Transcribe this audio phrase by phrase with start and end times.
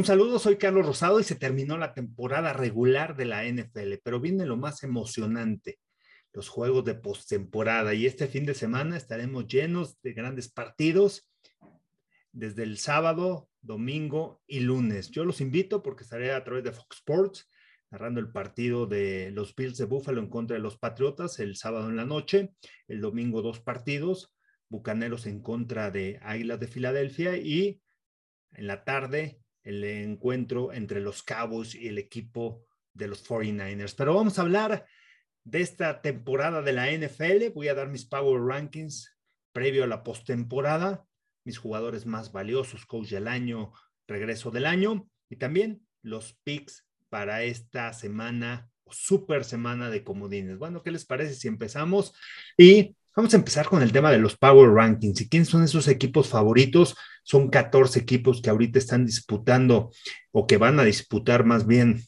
[0.00, 4.18] Un saludo, soy Carlos Rosado y se terminó la temporada regular de la NFL, pero
[4.18, 5.78] viene lo más emocionante,
[6.32, 7.92] los juegos de postemporada.
[7.92, 11.30] Y este fin de semana estaremos llenos de grandes partidos
[12.32, 15.10] desde el sábado, domingo y lunes.
[15.10, 17.50] Yo los invito porque estaré a través de Fox Sports
[17.90, 21.90] narrando el partido de los Bills de Buffalo en contra de los Patriotas el sábado
[21.90, 22.54] en la noche,
[22.88, 24.34] el domingo dos partidos,
[24.70, 27.82] Bucaneros en contra de Águilas de Filadelfia y
[28.52, 32.64] en la tarde el encuentro entre los Cabos y el equipo
[32.94, 33.94] de los 49ers.
[33.96, 34.86] Pero vamos a hablar
[35.44, 37.52] de esta temporada de la NFL.
[37.54, 39.16] Voy a dar mis Power Rankings
[39.52, 41.04] previo a la postemporada,
[41.44, 43.72] mis jugadores más valiosos, coach del año,
[44.06, 50.58] regreso del año y también los picks para esta semana, super semana de comodines.
[50.58, 52.14] Bueno, ¿qué les parece si empezamos?
[52.56, 55.20] Y Vamos a empezar con el tema de los Power Rankings.
[55.20, 56.96] ¿Y quiénes son esos equipos favoritos?
[57.22, 59.90] Son 14 equipos que ahorita están disputando
[60.32, 62.02] o que van a disputar más bien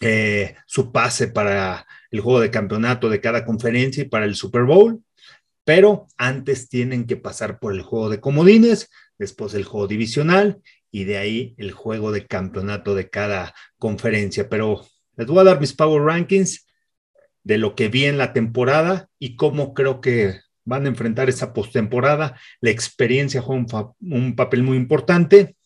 [0.00, 4.62] eh, su pase para el juego de campeonato de cada conferencia y para el Super
[4.62, 5.02] Bowl.
[5.64, 11.02] Pero antes tienen que pasar por el juego de comodines, después el juego divisional y
[11.02, 14.48] de ahí el juego de campeonato de cada conferencia.
[14.48, 14.86] Pero
[15.16, 16.64] les voy a dar mis Power Rankings
[17.42, 21.52] de lo que vi en la temporada y cómo creo que van a enfrentar esa
[21.52, 22.38] postemporada.
[22.60, 25.56] La experiencia juega un, papel muy importante,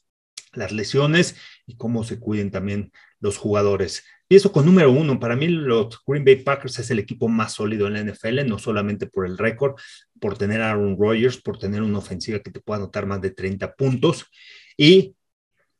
[0.53, 4.05] las lesiones y cómo se cuiden también los jugadores.
[4.29, 7.55] Y eso con número uno, para mí los Green Bay Packers es el equipo más
[7.55, 9.77] sólido en la NFL, no solamente por el récord,
[10.21, 13.31] por tener a Aaron Rodgers, por tener una ofensiva que te pueda anotar más de
[13.31, 14.27] 30 puntos
[14.77, 15.15] y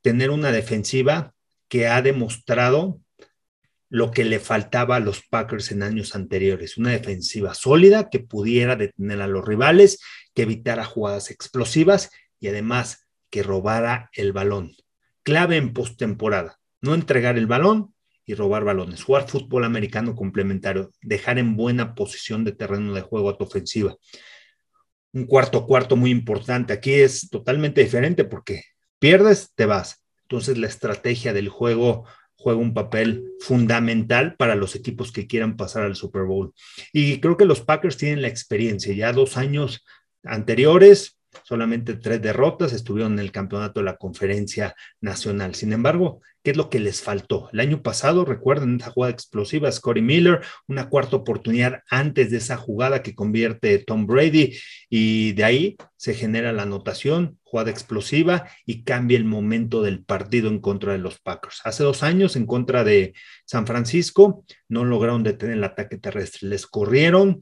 [0.01, 1.35] tener una defensiva
[1.69, 3.01] que ha demostrado
[3.91, 8.77] lo que le faltaba a los Packers en años anteriores, una defensiva sólida que pudiera
[8.77, 10.01] detener a los rivales,
[10.35, 14.73] que evitara jugadas explosivas y además que robara el balón.
[15.23, 21.39] Clave en postemporada, no entregar el balón y robar balones, jugar fútbol americano complementario, dejar
[21.39, 23.97] en buena posición de terreno de juego a tu ofensiva.
[25.13, 28.65] Un cuarto cuarto muy importante, aquí es totalmente diferente porque
[28.99, 30.05] pierdes, te vas.
[30.23, 32.05] Entonces la estrategia del juego
[32.39, 36.55] juega un papel fundamental para los equipos que quieran pasar al Super Bowl.
[36.93, 39.85] Y creo que los Packers tienen la experiencia, ya dos años
[40.23, 45.55] anteriores, solamente tres derrotas, estuvieron en el campeonato de la conferencia nacional.
[45.55, 47.49] Sin embargo, ¿qué es lo que les faltó?
[47.53, 52.57] El año pasado, recuerden esa jugada explosiva, Scotty Miller, una cuarta oportunidad antes de esa
[52.57, 54.57] jugada que convierte Tom Brady
[54.89, 60.49] y de ahí se genera la anotación, jugada explosiva y cambia el momento del partido
[60.49, 61.61] en contra de los Packers.
[61.65, 66.67] Hace dos años en contra de San Francisco no lograron detener el ataque terrestre, les
[66.67, 67.41] corrieron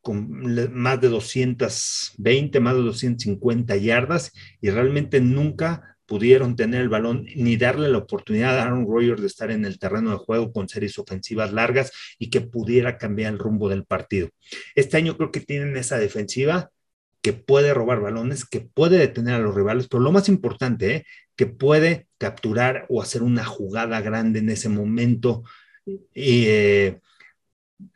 [0.00, 7.26] con más de 220, más de 250 yardas y realmente nunca pudieron tener el balón
[7.36, 10.68] ni darle la oportunidad a Aaron Rodgers de estar en el terreno de juego con
[10.68, 14.28] series ofensivas largas y que pudiera cambiar el rumbo del partido.
[14.74, 16.70] Este año creo que tienen esa defensiva
[17.22, 21.06] que puede robar balones, que puede detener a los rivales, pero lo más importante, ¿eh?
[21.36, 25.44] que puede capturar o hacer una jugada grande en ese momento
[26.14, 26.98] eh,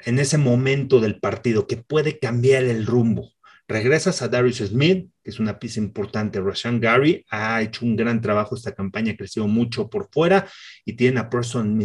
[0.01, 3.31] en ese momento del partido que puede cambiar el rumbo.
[3.67, 6.41] Regresas a Darius Smith, que es una pieza importante.
[6.41, 10.47] Rashan Gary ha hecho un gran trabajo esta campaña, ha crecido mucho por fuera
[10.85, 11.77] y tiene a Person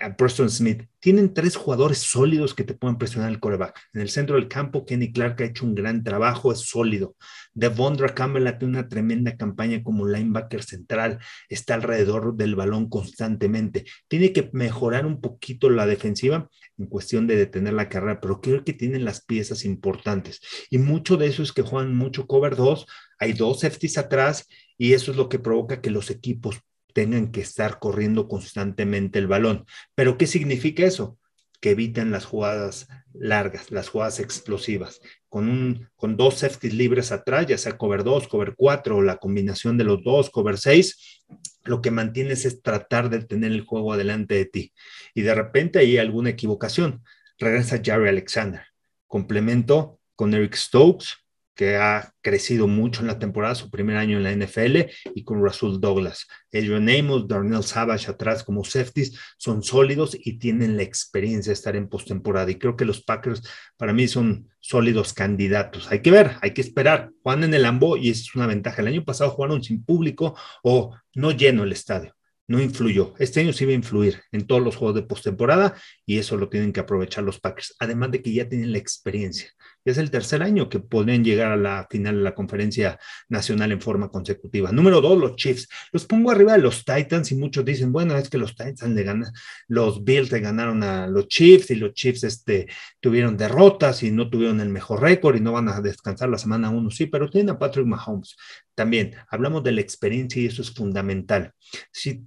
[0.00, 0.82] a Preston Smith.
[1.00, 3.78] Tienen tres jugadores sólidos que te pueden presionar el coreback.
[3.92, 7.16] En el centro del campo, Kenny Clark ha hecho un gran trabajo, es sólido.
[7.54, 13.84] Devondra Campbell ha tenido una tremenda campaña como linebacker central, está alrededor del balón constantemente.
[14.08, 18.64] Tiene que mejorar un poquito la defensiva en cuestión de detener la carrera, pero creo
[18.64, 20.40] que tienen las piezas importantes.
[20.70, 22.86] Y mucho de eso es que juegan mucho cover 2,
[23.18, 26.60] hay dos safeties atrás y eso es lo que provoca que los equipos
[26.98, 29.66] tengan que estar corriendo constantemente el balón.
[29.94, 31.16] Pero ¿qué significa eso?
[31.60, 35.00] Que eviten las jugadas largas, las jugadas explosivas.
[35.28, 39.18] Con, un, con dos safeties libres atrás, ya sea cover 2, cover 4 o la
[39.18, 41.22] combinación de los dos, cover 6,
[41.62, 44.72] lo que mantienes es tratar de tener el juego adelante de ti.
[45.14, 47.04] Y de repente hay alguna equivocación.
[47.38, 48.62] Regresa Jerry Alexander.
[49.06, 51.10] Complemento con Eric Stokes,
[51.58, 55.42] que ha crecido mucho en la temporada, su primer año en la NFL, y con
[55.42, 56.28] Russell Douglas.
[56.52, 61.74] Adrian Amos, Darnell Savage atrás como safeties son sólidos y tienen la experiencia de estar
[61.74, 62.48] en postemporada.
[62.48, 63.42] Y creo que los Packers
[63.76, 65.90] para mí son sólidos candidatos.
[65.90, 67.10] Hay que ver, hay que esperar.
[67.24, 68.80] Juan en el Ambo y es una ventaja.
[68.80, 72.14] El año pasado jugaron sin público o no lleno el estadio
[72.48, 73.14] no influyó.
[73.18, 75.74] Este año sí va a influir en todos los juegos de postemporada
[76.06, 77.76] y eso lo tienen que aprovechar los Packers.
[77.78, 79.52] Además de que ya tienen la experiencia.
[79.90, 82.98] Es el tercer año que pueden llegar a la final de la conferencia
[83.28, 84.72] nacional en forma consecutiva.
[84.72, 85.68] Número dos, los Chiefs.
[85.92, 89.02] Los pongo arriba de los Titans y muchos dicen, bueno, es que los Titans le
[89.02, 89.32] ganan,
[89.68, 92.68] los Bills le ganaron a los Chiefs y los Chiefs este,
[93.00, 96.70] tuvieron derrotas y no tuvieron el mejor récord y no van a descansar la semana
[96.70, 98.36] uno, sí, pero tienen a Patrick Mahomes.
[98.74, 101.52] También hablamos de la experiencia y eso es fundamental.
[101.92, 102.24] Si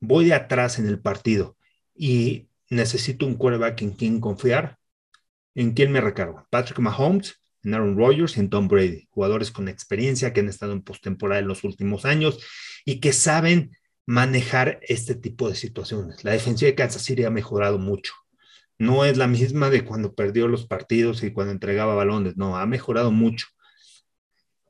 [0.00, 1.56] voy de atrás en el partido
[1.94, 4.78] y necesito un quarterback en quien confiar,
[5.54, 6.46] ¿En quién me recargo?
[6.50, 10.82] Patrick Mahomes, en Aaron Rodgers y Tom Brady, jugadores con experiencia que han estado en
[10.82, 12.38] postemporada en los últimos años
[12.84, 13.76] y que saben
[14.06, 16.24] manejar este tipo de situaciones.
[16.24, 18.14] La defensiva de Kansas City ha mejorado mucho.
[18.78, 22.66] No es la misma de cuando perdió los partidos y cuando entregaba balones, no, ha
[22.66, 23.46] mejorado mucho.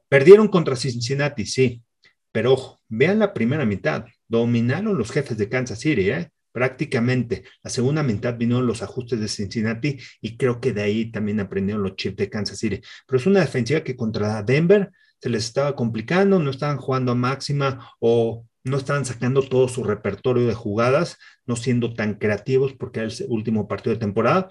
[0.08, 1.82] Perdieron contra Cincinnati, sí,
[2.31, 6.31] pero ojo, vean la primera mitad, dominaron los jefes de Kansas City, ¿eh?
[6.52, 7.44] Prácticamente.
[7.62, 11.82] La segunda mitad vino los ajustes de Cincinnati y creo que de ahí también aprendieron
[11.82, 12.81] los chips de Kansas City.
[13.06, 14.90] Pero es una defensiva que contra Denver
[15.20, 19.82] se les estaba complicando, no estaban jugando a máxima o no estaban sacando todo su
[19.84, 24.50] repertorio de jugadas, no siendo tan creativos porque era el último partido de temporada,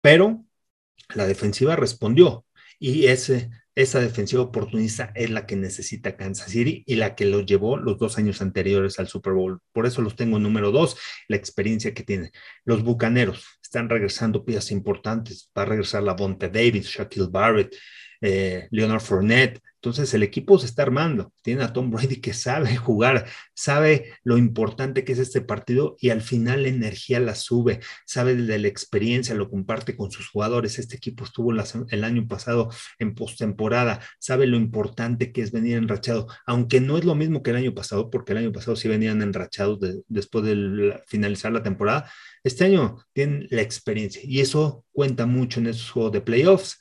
[0.00, 0.44] pero
[1.14, 2.44] la defensiva respondió
[2.78, 7.44] y ese esa defensiva oportunista es la que necesita Kansas City y la que los
[7.44, 9.60] llevó los dos años anteriores al Super Bowl.
[9.72, 10.96] Por eso los tengo número dos,
[11.28, 12.30] la experiencia que tienen.
[12.64, 15.52] Los Bucaneros están regresando piezas importantes.
[15.56, 17.76] Va a regresar la Bonte Davis, Shaquille Barrett,
[18.22, 19.60] eh, Leonard Fournette.
[19.86, 21.32] Entonces el equipo se está armando.
[21.42, 26.10] Tiene a Tom Brady que sabe jugar, sabe lo importante que es este partido y
[26.10, 30.80] al final la energía la sube, sabe de la experiencia, lo comparte con sus jugadores.
[30.80, 32.68] Este equipo estuvo el año pasado
[32.98, 37.50] en postemporada, sabe lo importante que es venir enrachado, aunque no es lo mismo que
[37.50, 39.78] el año pasado, porque el año pasado sí venían enrachados
[40.08, 42.10] después de finalizar la temporada.
[42.42, 46.76] Este año tienen la experiencia y eso cuenta mucho en esos juegos de playoffs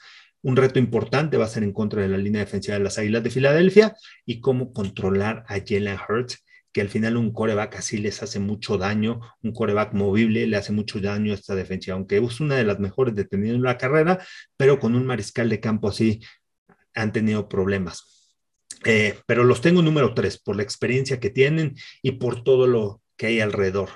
[0.45, 3.23] un reto importante va a ser en contra de la línea defensiva de las Águilas
[3.23, 3.95] de Filadelfia
[4.27, 8.77] y cómo controlar a Jalen Hurts, que al final un coreback así les hace mucho
[8.77, 12.63] daño, un coreback movible le hace mucho daño a esta defensiva, aunque es una de
[12.63, 14.23] las mejores detenidas en la carrera,
[14.55, 16.21] pero con un mariscal de campo así
[16.93, 18.37] han tenido problemas.
[18.83, 23.01] Eh, pero los tengo número tres por la experiencia que tienen y por todo lo
[23.17, 23.89] que hay alrededor,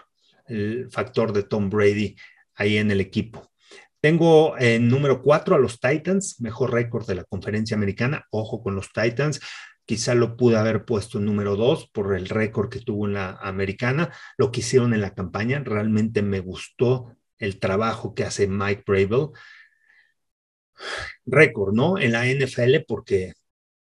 [0.47, 2.15] el factor de Tom Brady
[2.55, 3.51] ahí en el equipo.
[4.01, 8.25] Tengo en número cuatro a los Titans, mejor récord de la conferencia americana.
[8.31, 9.41] Ojo con los Titans.
[9.85, 13.31] Quizá lo pude haber puesto en número dos por el récord que tuvo en la
[13.41, 14.13] americana.
[14.37, 19.29] Lo que hicieron en la campaña, realmente me gustó el trabajo que hace Mike Bravel.
[21.25, 21.97] Récord, ¿no?
[21.97, 23.33] En la NFL porque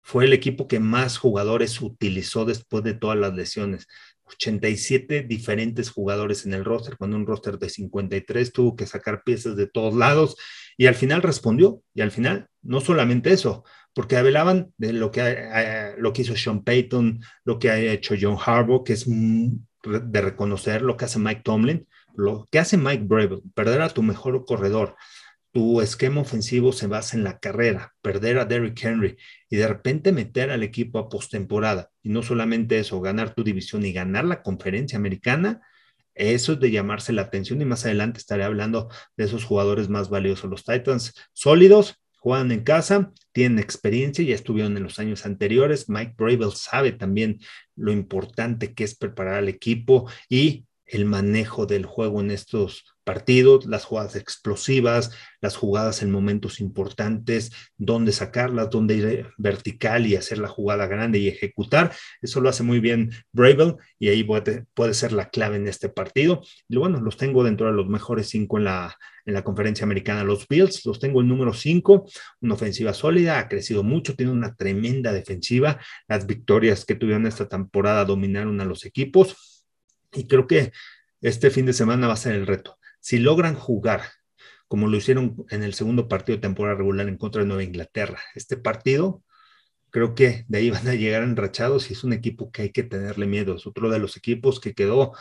[0.03, 3.87] fue el equipo que más jugadores utilizó después de todas las lesiones.
[4.29, 9.57] 87 diferentes jugadores en el roster, cuando un roster de 53 tuvo que sacar piezas
[9.57, 10.37] de todos lados
[10.77, 11.83] y al final respondió.
[11.95, 13.65] Y al final, no solamente eso,
[13.95, 18.15] porque hablaban de lo que, eh, lo que hizo Sean Payton, lo que ha hecho
[18.21, 23.05] John Harbaugh, que es de reconocer lo que hace Mike Tomlin, lo que hace Mike
[23.05, 24.97] Brave, perder a tu mejor corredor,
[25.59, 29.17] tu esquema ofensivo se basa en la carrera, perder a Derrick Henry
[29.51, 31.91] y de repente meter al equipo a postemporada.
[32.01, 35.61] Y no solamente eso, ganar tu división y ganar la conferencia americana,
[36.15, 40.11] eso es de llamarse la atención y más adelante estaré hablando de esos jugadores más
[40.11, 40.49] valiosos.
[40.49, 45.89] Los Titans sólidos, juegan en casa, tienen experiencia, ya estuvieron en los años anteriores.
[45.89, 47.41] Mike Bravel sabe también
[47.75, 53.65] lo importante que es preparar al equipo y el manejo del juego en estos partidos,
[53.65, 60.37] las jugadas explosivas, las jugadas en momentos importantes, dónde sacarlas, dónde ir vertical y hacer
[60.37, 61.91] la jugada grande y ejecutar.
[62.21, 66.43] Eso lo hace muy bien Bravel y ahí puede, ser la clave en este partido.
[66.69, 70.23] Y bueno, los tengo dentro de los mejores cinco en la, en la conferencia americana.
[70.23, 72.07] Los Bills los tengo el número cinco,
[72.43, 75.81] una ofensiva sólida, ha crecido mucho, tiene una tremenda defensiva.
[76.09, 79.65] Las victorias que tuvieron esta temporada dominaron a los equipos
[80.13, 80.73] y creo que
[81.23, 82.78] este fin de semana va a ser el reto.
[83.01, 84.03] Si logran jugar
[84.69, 88.21] como lo hicieron en el segundo partido de temporada regular en contra de Nueva Inglaterra,
[88.35, 89.23] este partido,
[89.91, 92.83] creo que de ahí van a llegar enrachados y es un equipo que hay que
[92.83, 93.57] tenerle miedo.
[93.57, 95.13] Es otro de los equipos que quedó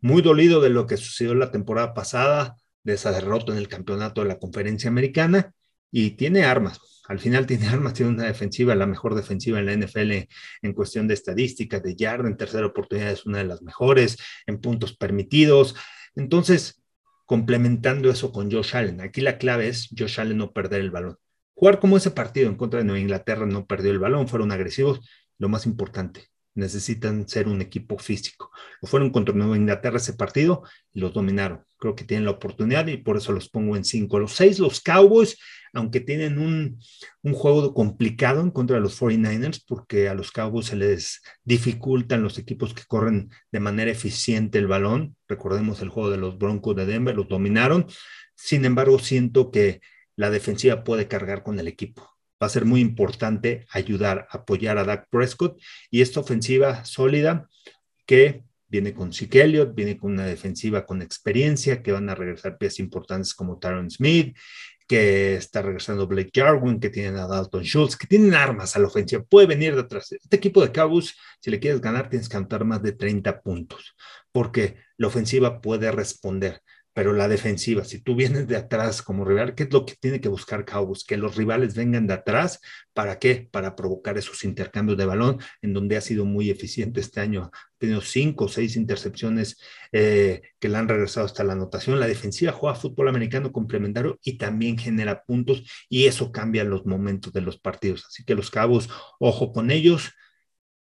[0.00, 4.22] muy dolido de lo que sucedió la temporada pasada, de esa derrota en el campeonato
[4.22, 5.52] de la conferencia americana
[5.90, 9.72] y tiene armas al final tiene armas, tiene una defensiva, la mejor defensiva en la
[9.72, 10.12] NFL
[10.62, 14.60] en cuestión de estadísticas, de yard, en tercera oportunidad es una de las mejores, en
[14.60, 15.74] puntos permitidos.
[16.14, 16.79] Entonces,
[17.30, 21.16] complementando eso con Josh Allen, aquí la clave es Josh Allen no perder el balón.
[21.54, 25.08] Jugar como ese partido en contra de Nueva Inglaterra no perdió el balón, fueron agresivos,
[25.38, 28.50] lo más importante, necesitan ser un equipo físico.
[28.80, 31.64] Lo fueron contra Nueva Inglaterra ese partido y los dominaron.
[31.78, 34.18] Creo que tienen la oportunidad y por eso los pongo en cinco.
[34.18, 35.38] Los seis, los Cowboys,
[35.72, 36.78] aunque tienen un,
[37.22, 42.22] un juego complicado en contra de los 49ers, porque a los Cowboys se les dificultan
[42.22, 45.16] los equipos que corren de manera eficiente el balón.
[45.28, 47.86] Recordemos el juego de los Broncos de Denver, los dominaron.
[48.34, 49.80] Sin embargo, siento que
[50.16, 54.84] la defensiva puede cargar con el equipo va a ser muy importante ayudar, apoyar a
[54.84, 57.48] Dak Prescott y esta ofensiva sólida
[58.06, 62.56] que viene con Zeke Elliott, viene con una defensiva con experiencia, que van a regresar
[62.56, 64.36] piezas importantes como Tyron Smith,
[64.86, 68.88] que está regresando Blake Jarwin, que tienen a Dalton Schultz, que tienen armas a la
[68.88, 70.10] ofensiva, puede venir de atrás.
[70.12, 73.94] Este equipo de Cowboys, si le quieres ganar, tienes que anotar más de 30 puntos,
[74.32, 76.60] porque la ofensiva puede responder
[76.92, 80.20] pero la defensiva, si tú vienes de atrás como rival, ¿qué es lo que tiene
[80.20, 81.04] que buscar Cowboys?
[81.04, 82.60] Que los rivales vengan de atrás,
[82.92, 83.48] ¿para qué?
[83.50, 87.50] Para provocar esos intercambios de balón, en donde ha sido muy eficiente este año.
[87.52, 89.58] Ha tenido cinco o seis intercepciones
[89.92, 92.00] eh, que le han regresado hasta la anotación.
[92.00, 97.32] La defensiva juega fútbol americano complementario y también genera puntos, y eso cambia los momentos
[97.32, 98.04] de los partidos.
[98.06, 98.88] Así que los Cowboys,
[99.20, 100.10] ojo con ellos,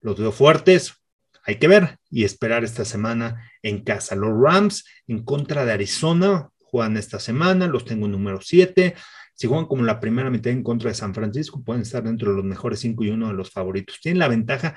[0.00, 0.95] los veo fuertes,
[1.44, 4.14] hay que ver y esperar esta semana en casa.
[4.14, 8.94] Los Rams en contra de Arizona juegan esta semana, los tengo en número 7.
[9.35, 12.37] Si juegan como la primera mitad en contra de San Francisco, pueden estar dentro de
[12.37, 13.99] los mejores 5 y uno de los favoritos.
[14.00, 14.76] Tienen la ventaja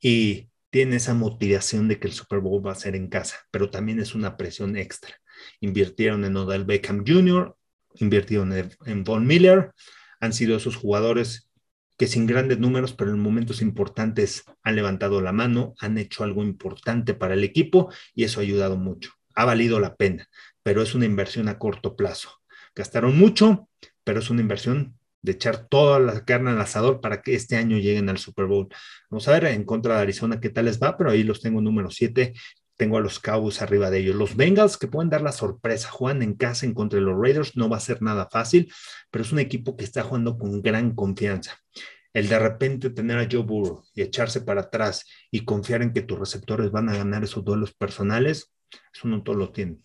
[0.00, 3.68] y tienen esa motivación de que el Super Bowl va a ser en casa, pero
[3.68, 5.14] también es una presión extra.
[5.60, 7.54] Invirtieron en Odell Beckham Jr.,
[7.96, 8.54] invirtieron
[8.86, 9.72] en, Von Miller,
[10.18, 11.50] han sido esos jugadores
[12.02, 16.42] que sin grandes números, pero en momentos importantes han levantado la mano, han hecho algo
[16.42, 19.12] importante para el equipo y eso ha ayudado mucho.
[19.36, 20.28] Ha valido la pena,
[20.64, 22.40] pero es una inversión a corto plazo.
[22.74, 23.68] Gastaron mucho,
[24.02, 27.78] pero es una inversión de echar toda la carne al asador para que este año
[27.78, 28.66] lleguen al Super Bowl.
[29.08, 31.60] Vamos a ver en contra de Arizona qué tal les va, pero ahí los tengo
[31.60, 32.32] número 7.
[32.82, 34.16] Tengo a los Cowboys arriba de ellos.
[34.16, 37.56] Los Bengals que pueden dar la sorpresa, juegan en casa en contra de los Raiders,
[37.56, 38.72] no va a ser nada fácil,
[39.08, 41.56] pero es un equipo que está jugando con gran confianza
[42.12, 46.02] el de repente tener a Joe Burrow y echarse para atrás y confiar en que
[46.02, 48.52] tus receptores van a ganar esos duelos personales,
[48.92, 49.80] eso no todos lo tienen.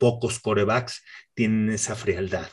[0.00, 2.48] Pocos corebacks tienen esa frialdad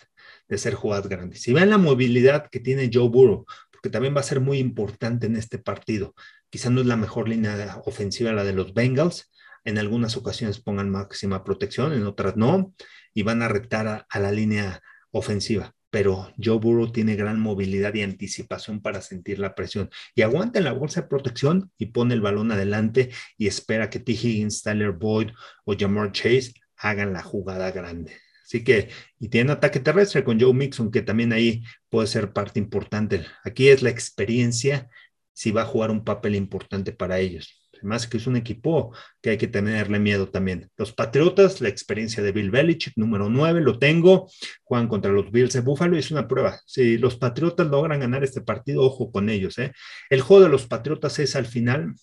[0.48, 1.42] de ser jugadas grandes.
[1.42, 5.26] Si ven la movilidad que tiene Joe Burrow, porque también va a ser muy importante
[5.26, 6.14] en este partido.
[6.52, 9.32] Quizá no es la mejor línea ofensiva la de los Bengals.
[9.66, 12.74] En algunas ocasiones pongan máxima protección, en otras no,
[13.14, 14.82] y van a retar a la línea
[15.12, 20.60] ofensiva pero Joe Burrow tiene gran movilidad y anticipación para sentir la presión y aguanta
[20.60, 24.12] en la bolsa de protección y pone el balón adelante y espera que T.
[24.12, 25.30] Higgins, Tyler Boyd
[25.64, 28.12] o Jamar Chase hagan la jugada grande.
[28.44, 28.90] Así que,
[29.22, 33.26] y tiene ataque terrestre con Joe Mixon, que también ahí puede ser parte importante.
[33.46, 34.90] Aquí es la experiencia
[35.32, 37.65] si va a jugar un papel importante para ellos.
[37.86, 40.72] Además que es un equipo que hay que tenerle miedo también.
[40.76, 44.28] Los Patriotas, la experiencia de Bill Belichick, número 9, lo tengo.
[44.64, 46.60] Juegan contra los Bills de Buffalo es una prueba.
[46.66, 49.60] Si los Patriotas logran ganar este partido, ojo con ellos.
[49.60, 49.72] ¿eh?
[50.10, 51.94] El juego de los Patriotas es al final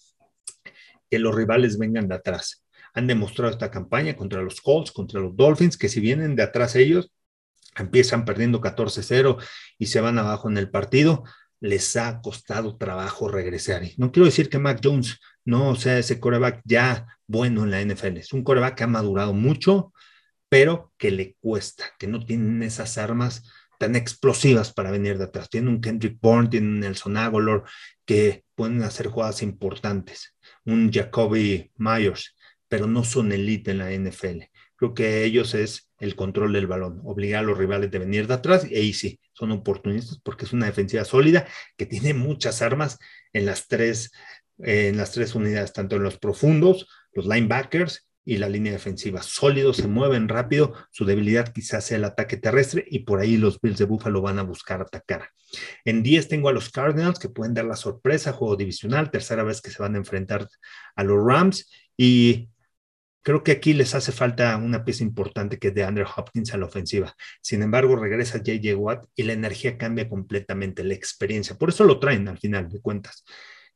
[1.10, 2.64] que los rivales vengan de atrás.
[2.94, 6.76] Han demostrado esta campaña contra los Colts, contra los Dolphins, que si vienen de atrás
[6.76, 7.12] ellos,
[7.74, 9.42] empiezan perdiendo 14-0
[9.78, 11.24] y se van abajo en el partido,
[11.62, 13.82] les ha costado trabajo regresar.
[13.96, 18.18] no quiero decir que Mac Jones no sea ese coreback ya bueno en la NFL.
[18.18, 19.92] Es un coreback que ha madurado mucho,
[20.48, 23.42] pero que le cuesta, que no tienen esas armas
[23.78, 25.48] tan explosivas para venir de atrás.
[25.50, 27.64] Tiene un Kendrick Bourne, tiene un Nelson Aguilar
[28.04, 32.36] que pueden hacer jugadas importantes, un Jacoby Myers,
[32.68, 34.44] pero no son elite en la NFL.
[34.76, 38.34] Creo que ellos es el control del balón, obligar a los rivales de venir de
[38.34, 41.46] atrás y ahí sí, son oportunistas porque es una defensiva sólida
[41.76, 42.98] que tiene muchas armas
[43.32, 44.12] en las tres,
[44.58, 49.22] en las tres unidades, tanto en los profundos, los linebackers y la línea defensiva.
[49.22, 53.60] Sólidos, se mueven rápido, su debilidad quizás sea el ataque terrestre y por ahí los
[53.60, 55.28] Bills de Buffalo van a buscar atacar.
[55.84, 59.60] En 10 tengo a los Cardinals que pueden dar la sorpresa, juego divisional, tercera vez
[59.60, 60.48] que se van a enfrentar
[60.94, 62.48] a los Rams y
[63.24, 66.56] Creo que aquí les hace falta una pieza importante que es de Andrew Hopkins a
[66.56, 67.14] la ofensiva.
[67.40, 71.56] Sin embargo, regresa JJ Watt y la energía cambia completamente, la experiencia.
[71.56, 73.24] Por eso lo traen al final de cuentas.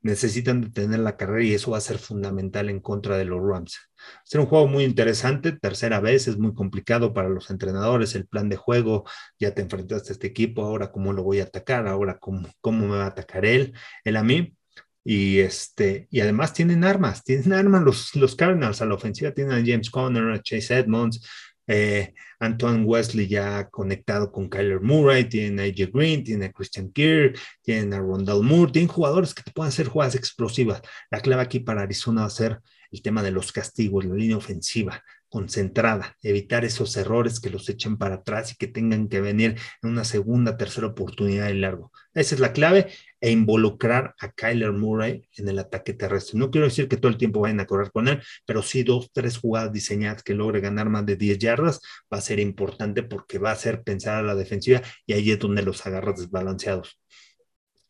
[0.06, 3.76] Necesitan detener la carrera y eso va a ser fundamental en contra de los Rams.
[4.24, 8.48] Será un juego muy interesante, tercera vez, es muy complicado para los entrenadores, el plan
[8.48, 9.04] de juego,
[9.38, 12.86] ya te enfrentaste a este equipo, ahora cómo lo voy a atacar, ahora cómo, cómo
[12.86, 14.56] me va a atacar él, él a mí
[15.02, 19.54] y, este, y además tienen armas, tienen armas los, los Cardinals a la ofensiva, tienen
[19.54, 21.20] a James Conner, a Chase Edmonds,
[21.66, 26.90] eh, Antoine Wesley ya conectado con Kyler Murray, tienen a AJ Green, tienen a Christian
[26.92, 30.82] Kirk, tienen a Rondell Moore, tienen jugadores que te pueden hacer jugadas explosivas.
[31.10, 34.36] La clave aquí para Arizona va a ser el tema de los castigos, la línea
[34.36, 35.02] ofensiva
[35.36, 39.90] concentrada, evitar esos errores que los echen para atrás y que tengan que venir en
[39.90, 41.92] una segunda, tercera oportunidad de largo.
[42.14, 42.88] Esa es la clave
[43.20, 46.38] e involucrar a Kyler Murray en el ataque terrestre.
[46.38, 49.10] No quiero decir que todo el tiempo vayan a correr con él, pero sí dos,
[49.12, 53.36] tres jugadas diseñadas que logre ganar más de 10 yardas va a ser importante porque
[53.38, 56.98] va a hacer pensar a la defensiva y ahí es donde los agarras desbalanceados.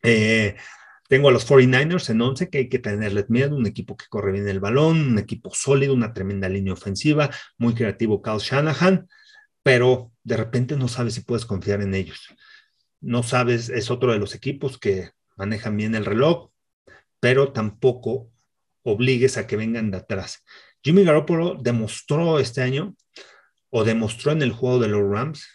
[0.03, 0.57] Eh,
[1.07, 4.33] tengo a los 49ers en 11, que hay que tenerles miedo, un equipo que corre
[4.33, 9.07] bien el balón, un equipo sólido, una tremenda línea ofensiva, muy creativo Kyle Shanahan,
[9.63, 12.27] pero de repente no sabes si puedes confiar en ellos.
[12.99, 16.51] No sabes, es otro de los equipos que manejan bien el reloj,
[17.19, 18.29] pero tampoco
[18.83, 20.43] obligues a que vengan de atrás.
[20.83, 22.95] Jimmy Garoppolo demostró este año,
[23.69, 25.47] o demostró en el juego de los Rams,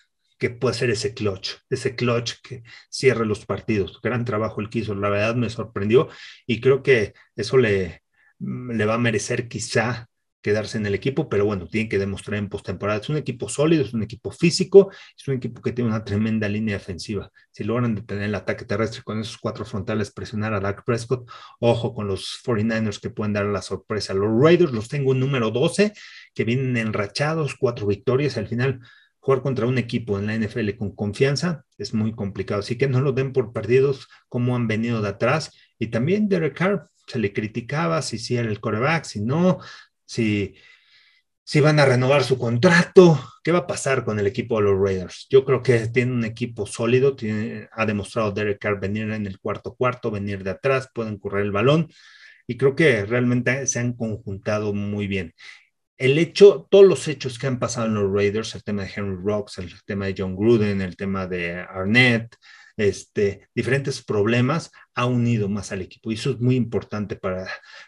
[0.43, 4.01] que puede ser ese clutch, ese clutch que cierre los partidos.
[4.03, 6.09] Gran trabajo el que hizo, la verdad me sorprendió
[6.49, 8.03] y creo que eso le,
[8.41, 10.09] mm, le va a merecer quizá
[10.43, 12.99] quedarse en el equipo, pero bueno, tiene que demostrar en postemporada.
[12.99, 16.49] Es un equipo sólido, es un equipo físico, es un equipo que tiene una tremenda
[16.49, 17.31] línea defensiva.
[17.53, 21.31] Si logran detener el ataque terrestre con esos cuatro frontales, presionar a Dak Prescott,
[21.61, 24.13] ojo con los 49ers que pueden dar la sorpresa.
[24.13, 25.93] Los Raiders los tengo en número 12,
[26.35, 28.81] que vienen enrachados, cuatro victorias, al final
[29.23, 32.61] jugar contra un equipo en la NFL con confianza es muy complicado.
[32.61, 35.53] Así que no lo den por perdidos como han venido de atrás.
[35.79, 39.61] Y también Derek Carr se le criticaba si sí era el coreback, si no,
[40.05, 40.57] si,
[41.45, 43.17] si van a renovar su contrato.
[43.45, 45.29] ¿Qué va a pasar con el equipo de los Raiders?
[45.31, 49.39] Yo creo que tiene un equipo sólido, tiene, ha demostrado Derek Carr venir en el
[49.39, 51.89] cuarto cuarto, venir de atrás, pueden correr el balón
[52.49, 55.33] y creo que realmente se han conjuntado muy bien
[56.03, 59.23] el hecho, todos los hechos que han pasado en los Raiders, el tema de Henry
[59.23, 62.35] Rocks, el tema de John Gruden, el tema de Arnett,
[62.77, 66.11] este, diferentes problemas, ha unido más al equipo.
[66.11, 67.47] Y eso es muy importante para,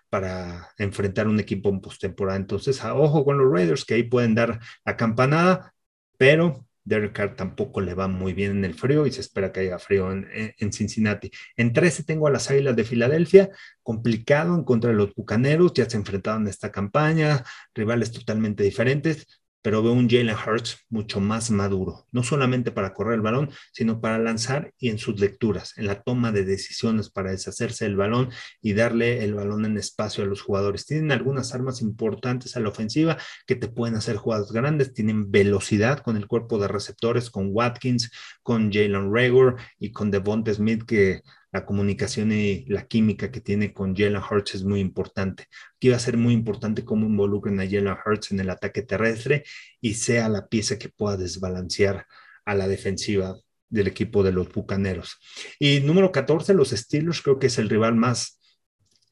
[0.09, 2.37] para enfrentar un equipo en postemporada.
[2.37, 5.75] Entonces, a ojo con los Raiders, que ahí pueden dar la campanada,
[6.17, 9.79] pero Derek tampoco le va muy bien en el frío y se espera que haya
[9.79, 11.31] frío en, Cincinnati.
[11.57, 13.51] En 13 tengo a las Águilas de Filadelfia,
[13.83, 19.27] complicado en contra de los Bucaneros, ya se enfrentaron en esta campaña, rivales totalmente diferentes
[19.65, 23.99] pero veo un Jalen Hurts mucho más maduro, no solamente para correr el balón, sino
[23.99, 28.29] para lanzar y en sus lecturas, en la toma de decisiones para deshacerse del balón
[28.61, 30.85] y darle el balón en espacio a los jugadores.
[30.85, 36.01] Tienen algunas armas importantes a la ofensiva que te pueden hacer jugadas grandes, tienen velocidad
[36.01, 41.23] con el cuerpo de receptores, con Watkins, con Jalen Rager y con Devonta Smith que
[41.55, 45.47] la comunicación y la química que tiene con Jalen Hurts es muy importante.
[45.77, 49.45] Aquí va a ser muy importante cómo involucren a Jalen Hurts en el ataque terrestre
[49.81, 52.09] y sea la pieza que pueda desbalancear
[52.45, 53.37] a la defensiva
[53.69, 55.21] del equipo de los Bucaneros.
[55.61, 58.41] Y número 14, los Steelers, creo que es el rival más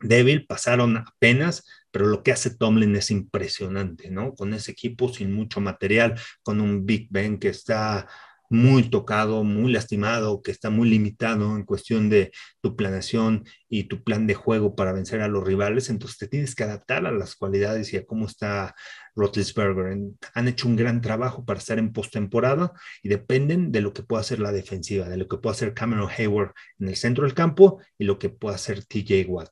[0.01, 4.35] débil, pasaron apenas, pero lo que hace Tomlin es impresionante, ¿no?
[4.35, 8.09] Con ese equipo sin mucho material, con un Big Ben que está
[8.53, 14.05] muy tocado, muy lastimado, que está muy limitado en cuestión de tu planeación y tu
[14.05, 17.35] plan de juego para vencer a los rivales, entonces te tienes que adaptar a las
[17.35, 18.75] cualidades y a cómo está
[19.17, 19.99] Rotlisberger.
[20.35, 24.21] Han hecho un gran trabajo para estar en postemporada y dependen de lo que pueda
[24.21, 27.81] hacer la defensiva, de lo que pueda hacer Cameron Hayward en el centro del campo
[27.97, 29.49] y lo que pueda hacer TJ Watt.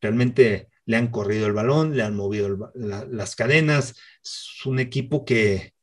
[0.00, 3.94] Realmente le han corrido el balón, le han movido las cadenas.
[4.22, 5.73] Es un equipo que,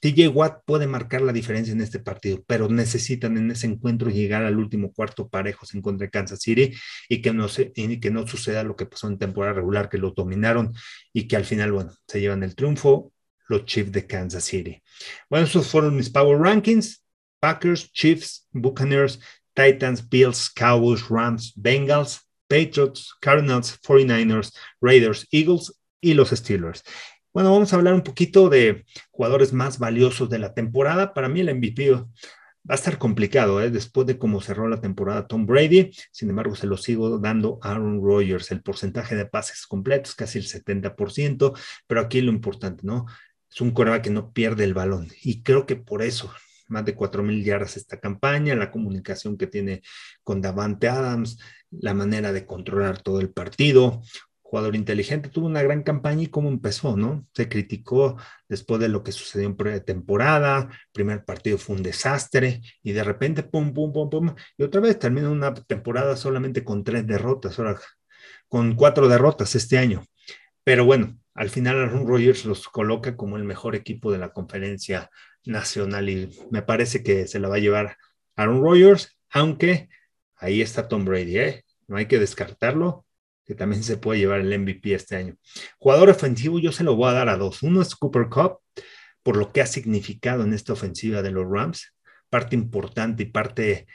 [0.00, 4.44] TJ Watt puede marcar la diferencia en este partido, pero necesitan en ese encuentro llegar
[4.44, 6.72] al último cuarto parejos en contra de Kansas City
[7.08, 9.98] y que no, se, y que no suceda lo que pasó en temporada regular, que
[9.98, 10.72] lo dominaron
[11.12, 13.12] y que al final, bueno, se llevan el triunfo
[13.48, 14.80] los Chiefs de Kansas City.
[15.28, 17.04] Bueno, esos fueron mis Power Rankings.
[17.40, 19.18] Packers, Chiefs, Buccaneers,
[19.56, 26.82] Titans, Bills, Cowboys, Rams, Bengals, Patriots, Cardinals, 49ers, Raiders, Eagles y los Steelers.
[27.32, 31.14] Bueno, vamos a hablar un poquito de jugadores más valiosos de la temporada.
[31.14, 32.04] Para mí el MVP va
[32.68, 33.70] a estar complicado, ¿eh?
[33.70, 35.92] después de cómo cerró la temporada Tom Brady.
[36.10, 38.50] Sin embargo, se lo sigo dando a Aaron Rodgers.
[38.50, 43.06] El porcentaje de pases completos, casi el 70%, pero aquí lo importante, ¿no?
[43.48, 45.06] Es un coreback que no pierde el balón.
[45.22, 46.32] Y creo que por eso,
[46.66, 49.82] más de 4.000 yardas esta campaña, la comunicación que tiene
[50.24, 51.38] con Davante Adams,
[51.70, 54.02] la manera de controlar todo el partido,
[54.50, 57.24] jugador inteligente, tuvo una gran campaña y cómo empezó, ¿no?
[57.34, 58.16] Se criticó
[58.48, 63.44] después de lo que sucedió en pretemporada, primer partido fue un desastre y de repente,
[63.44, 67.78] pum, pum, pum, pum, y otra vez terminó una temporada solamente con tres derrotas, ahora
[68.48, 70.04] con cuatro derrotas este año.
[70.64, 75.10] Pero bueno, al final Aaron Rodgers los coloca como el mejor equipo de la conferencia
[75.44, 77.96] nacional y me parece que se la va a llevar
[78.34, 79.88] Aaron Rodgers, aunque
[80.36, 81.64] ahí está Tom Brady, ¿eh?
[81.86, 83.06] no hay que descartarlo,
[83.50, 85.34] que también se puede llevar el MVP este año.
[85.80, 87.64] Jugador ofensivo, yo se lo voy a dar a dos.
[87.64, 88.58] Uno es Cooper Cup,
[89.24, 91.92] por lo que ha significado en esta ofensiva de los Rams.
[92.28, 93.88] Parte importante y parte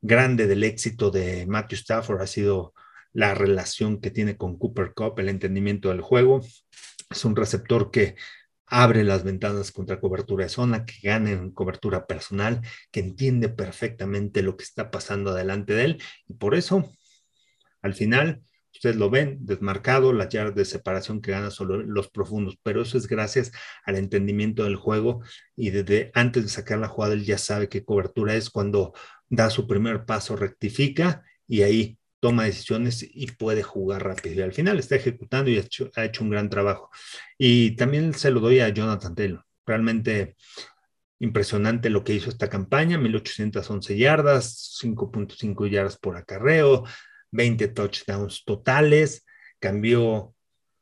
[0.00, 2.72] grande del éxito de Matthew Stafford ha sido
[3.12, 6.40] la relación que tiene con Cooper Cup, el entendimiento del juego.
[7.10, 8.16] Es un receptor que
[8.64, 14.40] abre las ventanas contra cobertura de zona, que gana en cobertura personal, que entiende perfectamente
[14.40, 16.02] lo que está pasando adelante de él.
[16.26, 16.90] Y por eso,
[17.82, 18.42] al final,
[18.72, 22.98] ustedes lo ven, desmarcado, las yardas de separación que gana solo los profundos, pero eso
[22.98, 23.52] es gracias
[23.84, 25.22] al entendimiento del juego
[25.56, 28.92] y desde antes de sacar la jugada, él ya sabe qué cobertura es cuando
[29.28, 34.36] da su primer paso, rectifica y ahí toma decisiones y puede jugar rápido.
[34.36, 36.88] Y al final está ejecutando y ha hecho, ha hecho un gran trabajo.
[37.36, 39.44] Y también se lo doy a Jonathan Taylor.
[39.66, 40.36] Realmente
[41.18, 46.84] impresionante lo que hizo esta campaña, 1811 yardas, 5.5 yardas por acarreo,
[47.32, 49.24] 20 touchdowns totales,
[49.58, 50.34] cambió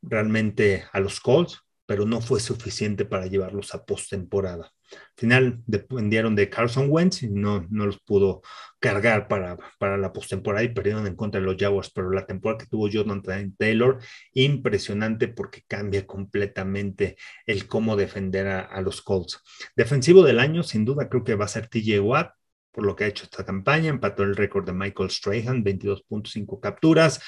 [0.02, 4.72] realmente a los Colts, pero no fue suficiente para llevarlos a postemporada.
[4.92, 8.42] Al final dependieron de Carson Wentz y no, no los pudo
[8.78, 12.58] cargar para, para la postemporada y perdieron en contra de los Jaguars, pero la temporada
[12.58, 13.98] que tuvo Jonathan Taylor,
[14.32, 19.42] impresionante porque cambia completamente el cómo defender a, los Colts.
[19.76, 22.32] Defensivo del año, sin duda, creo que va a ser TJ Watt,
[22.72, 27.20] por lo que ha hecho esta campaña, empató el récord de Michael Strahan, 22.5 capturas,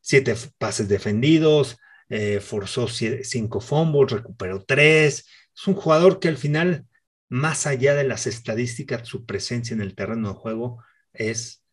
[0.00, 1.76] 7 pases defendidos,
[2.08, 5.26] eh, forzó 5 fumbles, recuperó 3.
[5.54, 6.86] Es un jugador que al final
[7.28, 10.82] más allá de las estadísticas, su presencia en el terreno de juego
[11.12, 11.64] es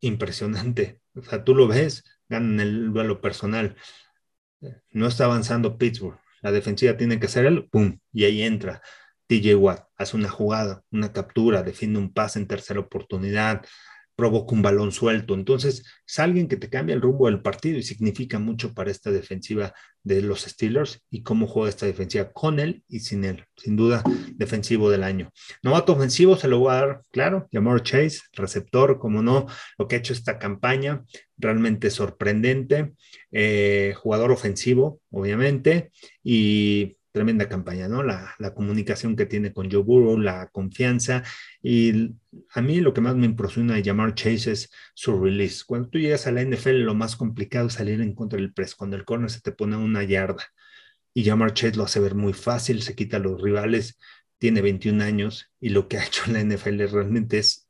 [0.00, 1.00] impresionante.
[1.14, 3.76] O sea, tú lo ves, ganan el duelo personal.
[4.90, 6.18] No está avanzando Pittsburgh.
[6.42, 8.82] La defensiva tiene que hacer el pum, y ahí entra.
[9.28, 13.64] TJ Watt hace una jugada, una captura, defiende un pase en tercera oportunidad,
[14.18, 15.34] provoca un balón suelto.
[15.34, 19.12] Entonces, es alguien que te cambia el rumbo del partido y significa mucho para esta
[19.12, 23.44] defensiva de los Steelers y cómo juega esta defensiva con él y sin él.
[23.56, 24.02] Sin duda,
[24.34, 25.30] defensivo del año.
[25.62, 29.46] Novato ofensivo se lo voy a dar, claro, Jamar Chase, receptor, como no,
[29.78, 31.04] lo que ha hecho esta campaña,
[31.36, 32.94] realmente sorprendente.
[33.30, 35.92] Eh, jugador ofensivo, obviamente,
[36.24, 38.02] y tremenda campaña, ¿no?
[38.02, 41.22] La, la, comunicación que tiene con Joe Burrow, la confianza
[41.62, 42.14] y
[42.50, 45.64] a mí lo que más me impresiona de llamar Chase es su release.
[45.66, 48.74] Cuando tú llegas a la NFL, lo más complicado es salir en contra del press,
[48.74, 50.44] cuando el corner se te pone una yarda
[51.14, 53.98] y llamar Chase lo hace ver muy fácil, se quita a los rivales,
[54.38, 57.67] tiene 21 años y lo que ha hecho en la NFL realmente es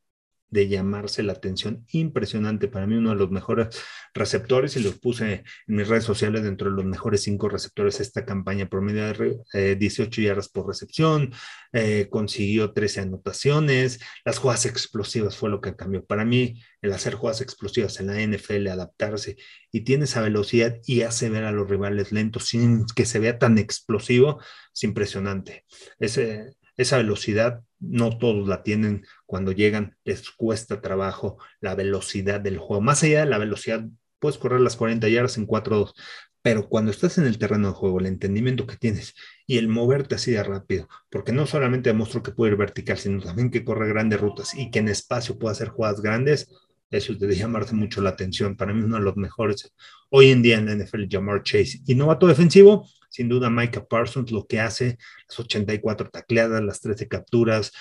[0.51, 1.85] de llamarse la atención.
[1.93, 3.69] Impresionante, para mí uno de los mejores
[4.15, 8.25] receptores y los puse en mis redes sociales dentro de los mejores cinco receptores esta
[8.25, 9.13] campaña, promedio
[9.53, 11.33] de 18 eh, yardas por recepción,
[11.73, 16.05] eh, consiguió 13 anotaciones, las jugadas explosivas fue lo que cambió.
[16.05, 19.37] Para mí, el hacer jugadas explosivas en la NFL, adaptarse
[19.71, 23.39] y tiene esa velocidad y hace ver a los rivales lentos sin que se vea
[23.39, 24.41] tan explosivo,
[24.73, 25.65] es impresionante.
[25.99, 32.59] Ese, esa velocidad no todos la tienen cuando llegan, les cuesta trabajo la velocidad del
[32.59, 32.81] juego.
[32.81, 33.85] Más allá de la velocidad,
[34.19, 35.93] puedes correr las 40 yardas en 4-2,
[36.41, 39.15] pero cuando estás en el terreno de juego, el entendimiento que tienes
[39.47, 43.21] y el moverte así de rápido, porque no solamente demostró que puede ir vertical, sino
[43.23, 46.49] también que corre grandes rutas y que en espacio puede hacer jugadas grandes,
[46.91, 48.57] eso debe llamarse mucho la atención.
[48.57, 49.73] Para mí uno de los mejores
[50.11, 51.81] hoy en día en la NFL, Jamar Chase.
[51.87, 54.99] Y novato defensivo, sin duda Micah Parsons, lo que hace,
[55.29, 57.73] las 84 tacleadas, las 13 capturas,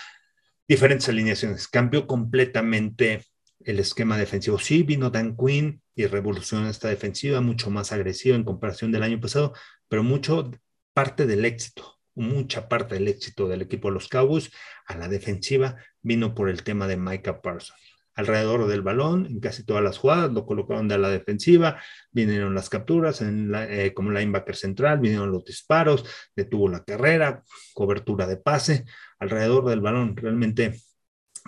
[0.67, 1.67] diferentes alineaciones.
[1.67, 3.23] Cambió completamente
[3.61, 4.59] el esquema defensivo.
[4.59, 9.19] Sí, vino Dan Quinn y revolucionó esta defensiva, mucho más agresiva en comparación del año
[9.19, 9.53] pasado,
[9.87, 10.51] pero mucho
[10.93, 14.51] parte del éxito, mucha parte del éxito del equipo de los Cowboys
[14.85, 19.63] a la defensiva vino por el tema de Micah Parsons alrededor del balón en casi
[19.63, 21.79] todas las jugadas, lo colocaron de la defensiva,
[22.11, 26.03] vinieron las capturas en eh, como linebacker central, vinieron los disparos,
[26.35, 27.43] detuvo la carrera,
[27.75, 28.85] cobertura de pase,
[29.19, 30.81] alrededor del balón, realmente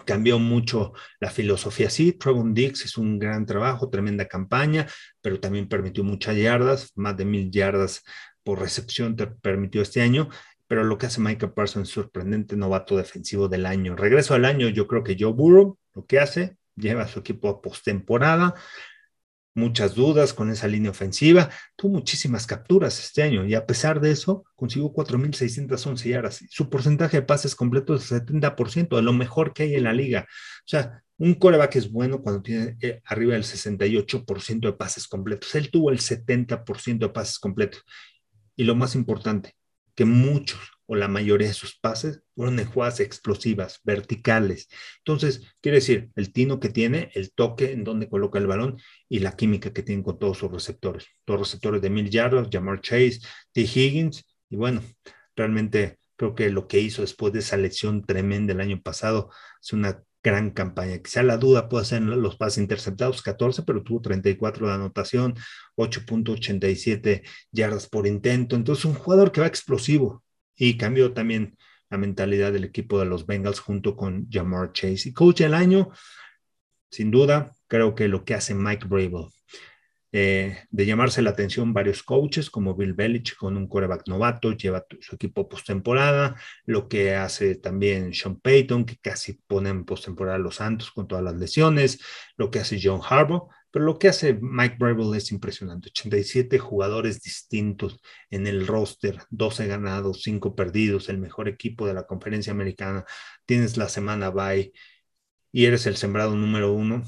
[0.06, 1.90] cambió mucho la filosofía.
[1.90, 4.86] Sí, Trevon Dix es un gran trabajo, tremenda campaña,
[5.22, 8.04] pero también permitió muchas yardas, más de mil yardas
[8.44, 10.30] por recepción te permitió este año,
[10.68, 13.96] pero lo que hace Michael Parsons sorprendente novato defensivo del año.
[13.96, 17.62] Regreso al año, yo creo que Joe Burrow lo que hace, lleva su equipo a
[17.62, 18.56] postemporada,
[19.54, 24.12] muchas dudas con esa línea ofensiva, tuvo muchísimas capturas este año y a pesar de
[24.12, 26.44] eso consiguió 4.611 yardas.
[26.50, 30.28] Su porcentaje de pases completos es 70%, de lo mejor que hay en la liga.
[30.30, 35.54] O sea, un coreback es bueno cuando tiene eh, arriba del 68% de pases completos.
[35.56, 37.84] Él tuvo el 70% de pases completos
[38.56, 39.56] Y lo más importante,
[40.00, 44.70] que muchos o la mayoría de sus pases fueron en jugadas explosivas, verticales.
[45.00, 49.20] Entonces, quiere decir, el tino que tiene, el toque en donde coloca el balón y
[49.20, 51.08] la química que tiene con todos sus receptores.
[51.26, 53.20] Todos receptores de mil yardas, Jamar Chase,
[53.52, 53.64] T.
[53.64, 54.82] Higgins, y bueno,
[55.36, 59.32] realmente creo que lo que hizo después de esa lección tremenda el año pasado
[59.62, 61.00] es una gran campaña.
[61.00, 65.36] Quizá la duda puede ser los pases interceptados, 14, pero tuvo 34 de anotación,
[65.76, 68.56] 8.87 yardas por intento.
[68.56, 70.24] Entonces, un jugador que va explosivo,
[70.60, 71.58] y cambió también
[71.90, 75.10] la mentalidad del equipo de los Bengals junto con Jamar Chase.
[75.10, 75.90] Y coach del año,
[76.92, 79.30] sin duda, creo que lo que hace Mike Brable,
[80.12, 84.86] eh, de llamarse la atención varios coaches como Bill Belichick con un coreback novato, lleva
[85.00, 90.40] su equipo postemporada, lo que hace también Sean Payton, que casi pone en postemporada a
[90.40, 92.00] los Santos con todas las lesiones,
[92.38, 95.90] lo que hace John Harbaugh, pero lo que hace Mike Brable es impresionante.
[95.90, 102.08] 87 jugadores distintos en el roster, 12 ganados, 5 perdidos, el mejor equipo de la
[102.08, 103.06] conferencia americana.
[103.46, 104.74] Tienes la semana bye
[105.52, 107.04] y eres el sembrado número uno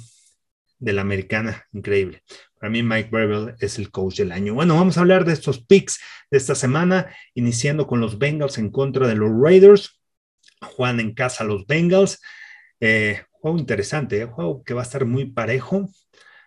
[0.80, 1.66] de la americana.
[1.74, 2.24] Increíble.
[2.62, 4.54] Para mí Mike Brable es el coach del año.
[4.54, 8.70] Bueno, vamos a hablar de estos picks de esta semana, iniciando con los Bengals en
[8.70, 10.00] contra de los Raiders.
[10.62, 12.22] Juan en casa los Bengals.
[12.80, 14.26] Eh, juego interesante, ¿eh?
[14.26, 15.90] juego que va a estar muy parejo.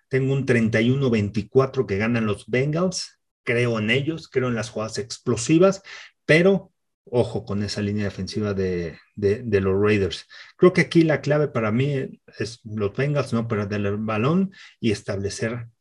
[0.07, 3.18] Tengo un 31-24 que ganan los Bengals.
[3.42, 5.83] Creo en ellos, creo en las jugadas explosivas,
[6.24, 6.70] pero
[7.07, 10.29] ojo con esa línea defensiva de, de, los Raiders.
[10.57, 14.92] Creo que aquí la clave para mí es los Bengals no perder el balón y
[14.92, 15.74] establecer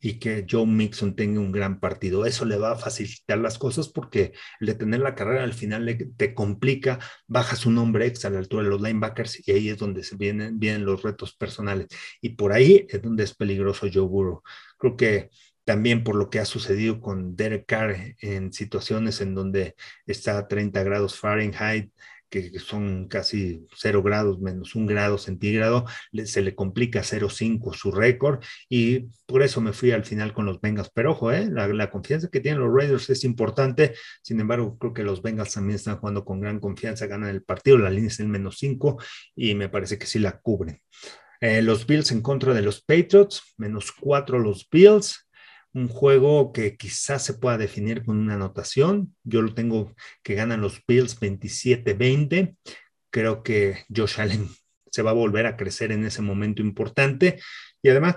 [0.00, 2.24] y que Joe Mixon tenga un gran partido.
[2.26, 6.12] Eso le va a facilitar las cosas porque el de tener la carrera al final
[6.16, 9.78] te complica, bajas un hombre extra a la altura de los linebackers y ahí es
[9.78, 11.88] donde se vienen, vienen los retos personales.
[12.20, 14.42] Y por ahí es donde es peligroso Joe Burrow.
[14.78, 15.30] Creo que
[15.64, 20.48] también por lo que ha sucedido con Derek Carr en situaciones en donde está a
[20.48, 21.92] 30 grados Fahrenheit,
[22.30, 25.84] que son casi 0 grados menos un grado centígrado,
[26.24, 30.60] se le complica 0.5 su récord y por eso me fui al final con los
[30.60, 30.90] Bengals.
[30.94, 31.48] Pero ojo, ¿eh?
[31.50, 35.76] la, confianza que tienen los Raiders es importante, sin embargo creo que los Bengals también
[35.76, 38.98] están jugando con gran confianza, ganan el partido, la línea es el menos 5
[39.34, 40.80] y me parece que sí la cubren.
[41.40, 45.26] Eh, los Bills en contra de los Patriots, menos 4 los Bills
[45.72, 49.14] un juego que quizás se pueda definir con una anotación.
[49.22, 52.56] Yo lo tengo que ganan los Bills 27-20.
[53.10, 54.48] Creo que Josh Allen
[54.90, 57.40] se va a volver a crecer en ese momento importante
[57.82, 58.16] y además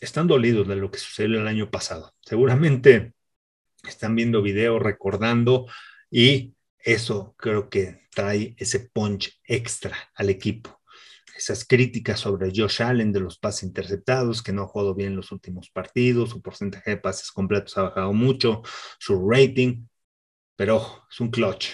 [0.00, 2.14] están dolidos de lo que sucedió el año pasado.
[2.20, 3.14] Seguramente
[3.86, 5.66] están viendo videos recordando
[6.10, 10.83] y eso creo que trae ese punch extra al equipo
[11.36, 15.32] esas críticas sobre Josh Allen de los pases interceptados, que no ha jugado bien los
[15.32, 18.62] últimos partidos, su porcentaje de pases completos ha bajado mucho,
[18.98, 19.86] su rating,
[20.56, 21.70] pero es un clutch.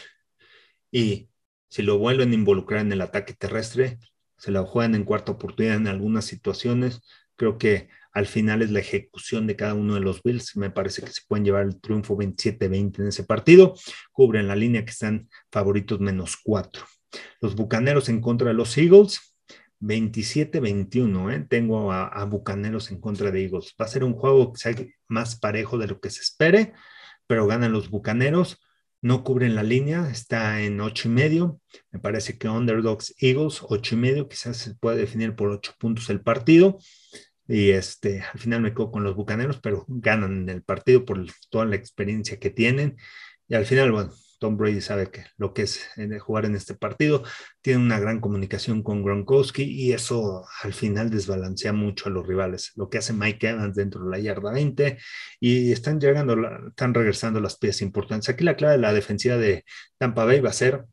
[0.91, 1.29] Y
[1.69, 3.99] si lo vuelven a involucrar en el ataque terrestre,
[4.37, 7.03] se lo juegan en cuarta oportunidad en algunas situaciones,
[7.37, 10.57] creo que al final es la ejecución de cada uno de los Bills.
[10.57, 13.75] Me parece que se pueden llevar el triunfo 27-20 en ese partido.
[14.13, 16.85] Cubren la línea que están favoritos menos cuatro.
[17.41, 19.30] Los Bucaneros en contra de los Eagles.
[19.81, 21.47] 27-21, ¿eh?
[21.49, 23.75] tengo a, Bucaneros en contra de Eagles.
[23.81, 24.75] Va a ser un juego que sea
[25.09, 26.73] más parejo de lo que se espere,
[27.27, 28.59] pero ganan los Bucaneros.
[29.03, 31.61] No cubren la línea, está en ocho y medio.
[31.91, 36.11] Me parece que Underdogs Eagles, ocho y medio, quizás se puede definir por ocho puntos
[36.11, 36.79] el partido.
[37.49, 41.65] Y este, al final me quedo con los Bucaneros, pero ganan el partido por toda
[41.65, 42.97] la experiencia que tienen.
[43.49, 46.75] Y al final, bueno, Tom Brady sabe que lo que es eh, jugar en este
[46.75, 47.23] partido,
[47.61, 52.73] tiene una gran comunicación con Gronkowski y eso al final desbalancea mucho a los rivales.
[52.77, 54.99] Lo que hace Mike Evans dentro de la yarda 20
[55.41, 56.37] y están llegando,
[56.69, 58.29] están regresando las piezas importantes.
[58.29, 59.65] Aquí la clave de la defensiva de
[59.99, 60.85] Tampa Bay va a ser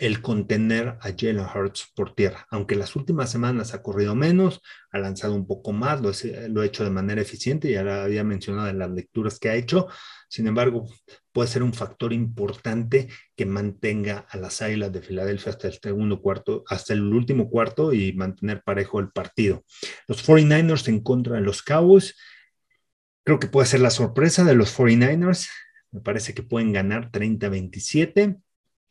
[0.00, 2.46] el contener a Jalen Hurts por tierra.
[2.50, 6.84] Aunque las últimas semanas ha corrido menos, ha lanzado un poco más, lo, ha hecho
[6.84, 9.88] de manera eficiente, ya lo había mencionado en las lecturas que ha hecho.
[10.26, 10.88] Sin embargo,
[11.32, 16.22] puede ser un factor importante que mantenga a las Águilas de Filadelfia hasta el segundo
[16.22, 19.64] cuarto, hasta el último cuarto y mantener parejo el partido.
[20.08, 22.16] Los 49ers en contra de los Cowboys.
[23.22, 25.46] Creo que puede ser la sorpresa de los 49ers.
[25.90, 28.40] Me parece que pueden ganar 30-27,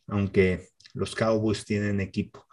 [0.06, 2.46] aunque los Cowboys tienen equipo.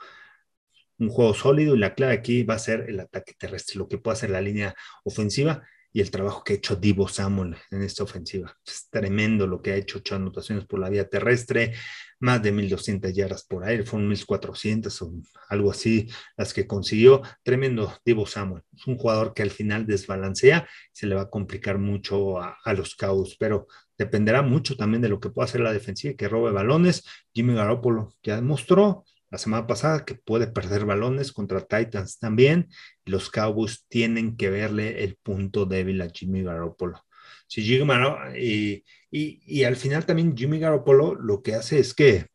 [0.99, 3.97] Un juego sólido y la clave aquí va a ser el ataque terrestre, lo que
[3.97, 5.63] puede hacer la línea ofensiva
[5.97, 8.55] y el trabajo que ha hecho Divo Samuel en esta ofensiva.
[8.65, 11.73] Es tremendo lo que ha hecho, ocho anotaciones por la vía terrestre,
[12.19, 15.13] más de 1.200 yardas por aire, fueron 1.400 o
[15.49, 17.21] algo así las que consiguió.
[17.41, 18.63] Tremendo Divo Samuel.
[18.75, 22.95] Es un jugador que al final desbalancea, se le va a complicar mucho a, los
[22.95, 26.51] Cowboys, pero dependerá mucho también de lo que pueda hacer la defensiva y que robe
[26.51, 27.03] balones.
[27.33, 32.69] Jimmy Garoppolo ya demostró la semana pasada que puede perder balones contra Titans también.
[33.05, 37.03] Los Cowboys tienen que verle el punto débil a Jimmy Garoppolo.
[37.47, 42.27] Si y, y, y, al final también Jimmy Garoppolo lo que hace es que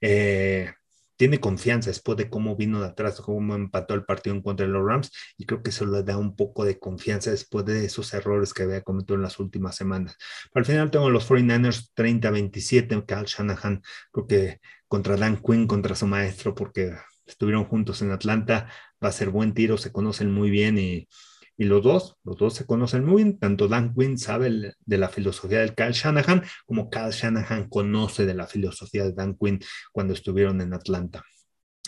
[0.00, 0.72] eh,
[1.16, 4.72] tiene confianza después de cómo vino de atrás, cómo empató el partido en contra de
[4.72, 8.12] los Rams, y creo que eso le da un poco de confianza después de esos
[8.14, 10.16] errores que había cometido en las últimas semanas.
[10.52, 15.94] Pero al final tengo los 49ers 30-27, Cal Shanahan, creo que contra Dan Quinn, contra
[15.94, 16.94] su maestro, porque
[17.26, 18.70] estuvieron juntos en Atlanta,
[19.02, 21.08] va a ser buen tiro, se conocen muy bien y
[21.58, 25.08] y los dos, los dos se conocen muy bien, tanto Dan Quinn sabe de la
[25.08, 29.60] filosofía del Kyle Shanahan, como Kyle Shanahan conoce de la filosofía de Dan Quinn
[29.92, 31.24] cuando estuvieron en Atlanta.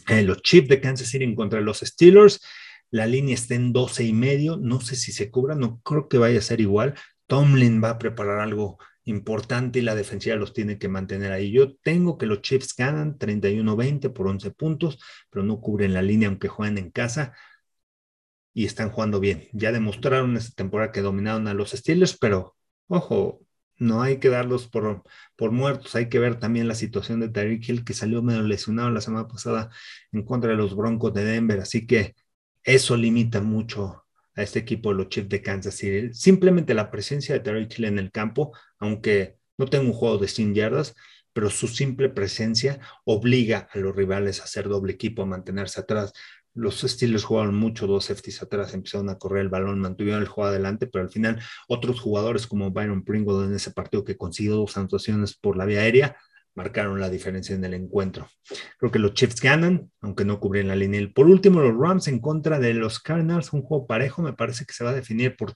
[0.08, 2.40] Eh, los Chiefs de Kansas City contra los Steelers,
[2.90, 6.16] la línea está en 12 y medio, no sé si se cubra, no creo que
[6.16, 6.94] vaya a ser igual.
[7.26, 11.50] Tomlin va a preparar algo importante y la defensiva los tiene que mantener ahí.
[11.50, 16.28] Yo tengo que los Chiefs ganan 31-20 por 11 puntos, pero no cubren la línea
[16.28, 17.34] aunque jueguen en casa
[18.58, 19.48] y están jugando bien.
[19.52, 22.56] Ya demostraron esta temporada que dominaron a los Steelers, pero
[22.88, 23.40] ojo,
[23.76, 25.04] no hay que darlos por,
[25.36, 28.90] por muertos, hay que ver también la situación de Tyreek Hill que salió medio lesionado
[28.90, 29.70] la semana pasada
[30.10, 32.16] en contra de los Broncos de Denver, así que
[32.64, 36.12] eso limita mucho a este equipo los Chiefs de Kansas City.
[36.12, 40.26] Simplemente la presencia de Tyreek Hill en el campo, aunque no tenga un juego de
[40.26, 40.96] 100 yardas,
[41.32, 46.12] pero su simple presencia obliga a los rivales a hacer doble equipo, a mantenerse atrás
[46.58, 50.50] los Steelers jugaron mucho, dos safeties atrás, empezaron a correr el balón, mantuvieron el juego
[50.50, 54.76] adelante, pero al final otros jugadores como Byron Pringle en ese partido que consiguió dos
[54.76, 56.16] anotaciones por la vía aérea,
[56.54, 58.28] marcaron la diferencia en el encuentro.
[58.78, 61.08] Creo que los Chiefs ganan, aunque no cubren la línea.
[61.14, 64.72] Por último, los Rams en contra de los Cardinals, un juego parejo, me parece que
[64.72, 65.54] se va a definir por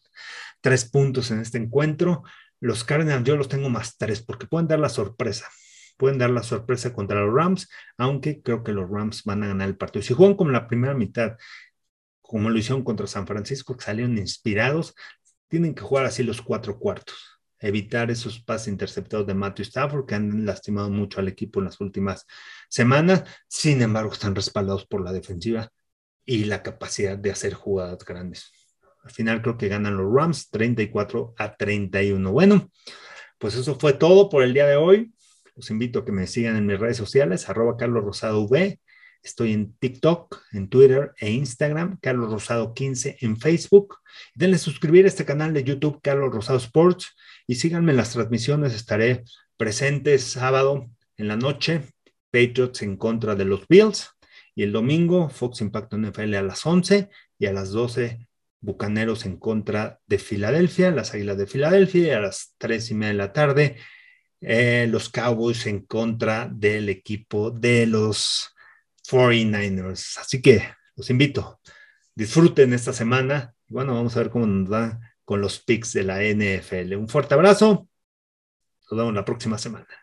[0.61, 2.23] tres puntos en este encuentro.
[2.61, 5.49] Los Cardinals yo los tengo más tres porque pueden dar la sorpresa
[6.03, 9.69] pueden dar la sorpresa contra los Rams, aunque creo que los Rams van a ganar
[9.69, 10.03] el partido.
[10.03, 11.37] Si juegan como la primera mitad,
[12.21, 14.97] como lo hicieron contra San Francisco, que salieron inspirados,
[15.47, 20.17] tienen que jugar así los cuatro cuartos, evitar esos pases interceptados de Matthew Stafford que
[20.17, 22.27] han lastimado mucho al equipo en las últimas
[22.69, 23.23] semanas.
[23.47, 25.71] Sin embargo, están respaldados por la defensiva
[26.25, 28.51] y la capacidad de hacer jugadas grandes.
[29.05, 32.33] Al final creo que ganan los Rams 34 a 31.
[32.33, 32.73] Bueno,
[33.38, 35.12] pues eso fue todo por el día de hoy.
[35.55, 38.81] Los invito a que me sigan en mis redes sociales, arroba Carlos Rosado V.
[39.23, 43.99] Estoy en TikTok, en Twitter e Instagram, Carlos Rosado 15 en Facebook.
[44.35, 47.15] Denle suscribir a este canal de YouTube, Carlos Rosado Sports,
[47.47, 48.75] y síganme en las transmisiones.
[48.75, 49.25] Estaré
[49.57, 51.83] presente sábado en la noche,
[52.31, 54.11] Patriots en contra de los Bills,
[54.55, 58.27] y el domingo, Fox Impacto NFL a las 11 y a las 12,
[58.61, 63.12] Bucaneros en contra de Filadelfia, las Águilas de Filadelfia, y a las 3 y media
[63.12, 63.77] de la tarde,
[64.42, 68.55] eh, los Cowboys en contra del equipo de los
[69.09, 70.18] 49ers.
[70.18, 70.62] Así que
[70.96, 71.61] los invito,
[72.14, 73.55] disfruten esta semana.
[73.68, 76.96] Bueno, vamos a ver cómo nos va con los picks de la NFL.
[76.96, 77.88] Un fuerte abrazo.
[78.90, 80.02] Nos vemos la próxima semana.